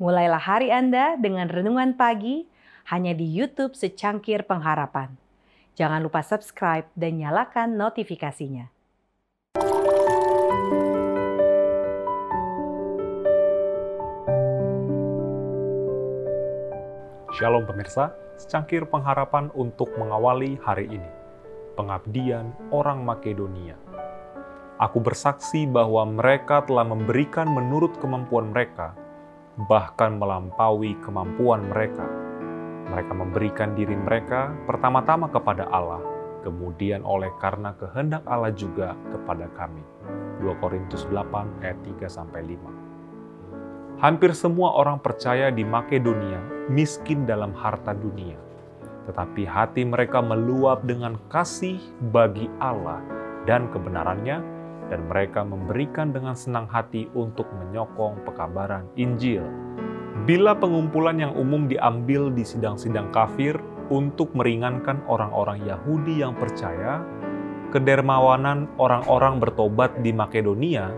Mulailah 0.00 0.40
hari 0.40 0.72
Anda 0.72 1.20
dengan 1.20 1.44
renungan 1.52 1.92
pagi 1.92 2.48
hanya 2.88 3.12
di 3.12 3.28
YouTube 3.28 3.76
Secangkir 3.76 4.48
Pengharapan. 4.48 5.12
Jangan 5.76 6.00
lupa 6.00 6.24
subscribe 6.24 6.88
dan 6.96 7.20
nyalakan 7.20 7.76
notifikasinya. 7.76 8.72
Shalom 17.36 17.68
pemirsa, 17.68 18.16
secangkir 18.40 18.88
pengharapan 18.88 19.52
untuk 19.52 19.92
mengawali 20.00 20.56
hari 20.64 20.96
ini. 20.96 21.10
Pengabdian 21.76 22.56
orang 22.72 23.04
Makedonia. 23.04 23.76
Aku 24.80 24.96
bersaksi 25.04 25.68
bahwa 25.68 26.08
mereka 26.08 26.64
telah 26.64 26.88
memberikan 26.88 27.52
menurut 27.52 28.00
kemampuan 28.00 28.48
mereka, 28.48 28.96
bahkan 29.68 30.16
melampaui 30.16 30.96
kemampuan 31.02 31.68
mereka. 31.68 32.06
Mereka 32.90 33.12
memberikan 33.12 33.76
diri 33.76 33.94
mereka 33.94 34.54
pertama-tama 34.64 35.28
kepada 35.28 35.68
Allah, 35.68 36.00
kemudian 36.46 37.04
oleh 37.04 37.30
karena 37.38 37.76
kehendak 37.76 38.24
Allah 38.24 38.54
juga 38.54 38.96
kepada 39.12 39.46
kami. 39.58 39.82
2 40.40 40.62
Korintus 40.62 41.04
8 41.12 41.60
ayat 41.60 41.78
3 41.84 42.08
sampai 42.08 42.40
5. 42.46 44.00
Hampir 44.00 44.32
semua 44.32 44.72
orang 44.80 44.96
percaya 44.96 45.52
di 45.52 45.60
Makedonia 45.60 46.40
miskin 46.72 47.28
dalam 47.28 47.52
harta 47.52 47.92
dunia, 47.92 48.40
tetapi 49.04 49.44
hati 49.44 49.84
mereka 49.84 50.24
meluap 50.24 50.88
dengan 50.88 51.20
kasih 51.28 51.76
bagi 52.08 52.48
Allah 52.64 53.04
dan 53.44 53.68
kebenarannya 53.68 54.59
dan 54.90 55.06
mereka 55.06 55.46
memberikan 55.46 56.10
dengan 56.10 56.34
senang 56.34 56.66
hati 56.66 57.06
untuk 57.14 57.46
menyokong 57.54 58.26
pekabaran 58.26 58.90
Injil. 58.98 59.46
Bila 60.26 60.52
pengumpulan 60.58 61.16
yang 61.16 61.32
umum 61.38 61.70
diambil 61.70 62.28
di 62.28 62.44
sidang-sidang 62.44 63.08
kafir 63.14 63.56
untuk 63.88 64.34
meringankan 64.34 65.00
orang-orang 65.06 65.64
Yahudi 65.64 66.20
yang 66.20 66.36
percaya, 66.36 67.00
kedermawanan 67.70 68.66
orang-orang 68.76 69.38
bertobat 69.38 69.94
di 70.02 70.10
Makedonia 70.10 70.90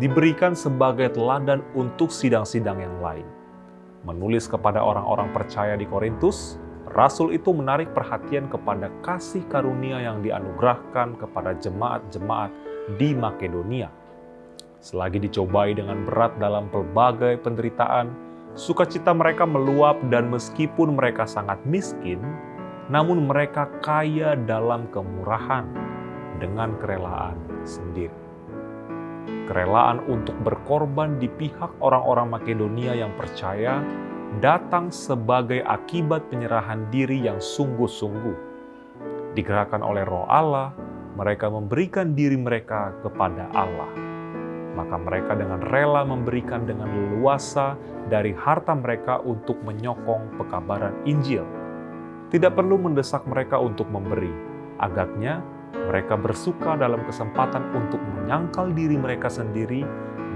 diberikan 0.00 0.56
sebagai 0.56 1.12
teladan 1.12 1.60
untuk 1.76 2.08
sidang-sidang 2.08 2.80
yang 2.80 2.96
lain. 3.02 3.26
Menulis 4.08 4.48
kepada 4.48 4.80
orang-orang 4.80 5.30
percaya 5.30 5.76
di 5.76 5.84
Korintus, 5.84 6.56
Rasul 6.92 7.36
itu 7.36 7.54
menarik 7.54 7.94
perhatian 7.94 8.50
kepada 8.50 8.90
kasih 9.04 9.46
karunia 9.46 10.02
yang 10.02 10.20
dianugerahkan 10.20 11.14
kepada 11.16 11.54
jemaat-jemaat 11.60 12.50
di 12.98 13.14
Makedonia. 13.14 13.90
Selagi 14.82 15.22
dicobai 15.22 15.78
dengan 15.78 16.02
berat 16.02 16.34
dalam 16.42 16.66
pelbagai 16.66 17.38
penderitaan, 17.46 18.10
sukacita 18.58 19.14
mereka 19.14 19.46
meluap 19.46 20.02
dan 20.10 20.26
meskipun 20.26 20.98
mereka 20.98 21.22
sangat 21.22 21.62
miskin, 21.62 22.18
namun 22.90 23.30
mereka 23.30 23.70
kaya 23.78 24.34
dalam 24.34 24.90
kemurahan 24.90 25.70
dengan 26.42 26.74
kerelaan 26.82 27.38
sendiri. 27.62 28.18
Kerelaan 29.46 30.02
untuk 30.10 30.34
berkorban 30.42 31.22
di 31.22 31.30
pihak 31.30 31.78
orang-orang 31.78 32.34
Makedonia 32.34 32.98
yang 32.98 33.14
percaya 33.14 33.78
datang 34.42 34.90
sebagai 34.90 35.62
akibat 35.62 36.26
penyerahan 36.26 36.90
diri 36.90 37.22
yang 37.22 37.38
sungguh-sungguh. 37.38 38.50
Digerakkan 39.38 39.80
oleh 39.80 40.02
roh 40.02 40.26
Allah, 40.26 40.74
mereka 41.12 41.52
memberikan 41.52 42.16
diri 42.16 42.36
mereka 42.40 42.96
kepada 43.04 43.48
Allah. 43.52 43.90
Maka 44.72 44.96
mereka 44.96 45.36
dengan 45.36 45.60
rela 45.68 46.00
memberikan 46.08 46.64
dengan 46.64 46.88
leluasa 46.88 47.76
dari 48.08 48.32
harta 48.32 48.72
mereka 48.72 49.20
untuk 49.20 49.60
menyokong 49.60 50.40
pekabaran 50.40 50.96
Injil. 51.04 51.44
Tidak 52.32 52.56
perlu 52.56 52.80
mendesak 52.80 53.28
mereka 53.28 53.60
untuk 53.60 53.92
memberi. 53.92 54.32
Agaknya 54.80 55.44
mereka 55.76 56.16
bersuka 56.16 56.80
dalam 56.80 57.04
kesempatan 57.04 57.68
untuk 57.76 58.00
menyangkal 58.00 58.72
diri 58.72 58.96
mereka 58.96 59.28
sendiri, 59.28 59.84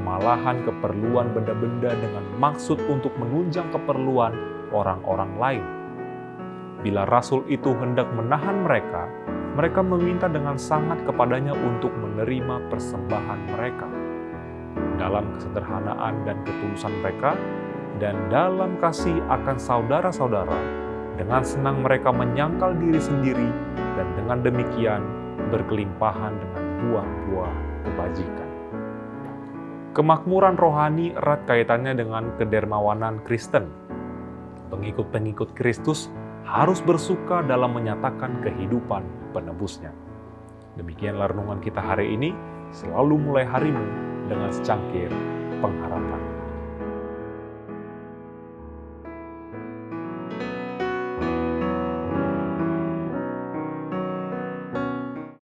malahan 0.04 0.60
keperluan 0.68 1.32
benda-benda 1.32 1.96
dengan 1.96 2.24
maksud 2.36 2.76
untuk 2.92 3.16
menunjang 3.16 3.72
keperluan 3.72 4.36
orang-orang 4.76 5.32
lain. 5.40 5.64
Bila 6.84 7.08
rasul 7.08 7.40
itu 7.48 7.72
hendak 7.72 8.06
menahan 8.12 8.68
mereka, 8.68 9.08
mereka 9.56 9.80
meminta 9.80 10.28
dengan 10.28 10.60
sangat 10.60 11.00
kepadanya 11.08 11.56
untuk 11.56 11.88
menerima 11.96 12.68
persembahan 12.68 13.40
mereka. 13.56 13.88
Dalam 15.00 15.32
kesederhanaan 15.32 16.28
dan 16.28 16.36
ketulusan 16.44 16.92
mereka, 17.00 17.32
dan 17.96 18.12
dalam 18.28 18.76
kasih 18.84 19.16
akan 19.32 19.56
saudara-saudara, 19.56 20.60
dengan 21.16 21.40
senang 21.40 21.80
mereka 21.80 22.12
menyangkal 22.12 22.76
diri 22.76 23.00
sendiri, 23.00 23.48
dan 23.96 24.04
dengan 24.20 24.44
demikian 24.44 25.00
berkelimpahan 25.48 26.36
dengan 26.36 26.64
buah-buah 26.84 27.54
kebajikan. 27.88 28.50
Kemakmuran 29.96 30.60
rohani 30.60 31.16
erat 31.16 31.48
kaitannya 31.48 31.96
dengan 31.96 32.28
kedermawanan 32.36 33.24
Kristen. 33.24 33.72
Pengikut-pengikut 34.68 35.56
Kristus 35.56 36.12
harus 36.46 36.78
bersuka 36.78 37.42
dalam 37.42 37.74
menyatakan 37.74 38.38
kehidupan 38.40 39.02
penebusnya. 39.34 39.90
Demikianlah 40.78 41.34
renungan 41.34 41.58
kita 41.58 41.82
hari 41.82 42.14
ini, 42.14 42.30
selalu 42.70 43.18
mulai 43.18 43.42
harimu 43.42 43.82
dengan 44.30 44.54
secangkir 44.54 45.10
pengharapan. 45.58 46.25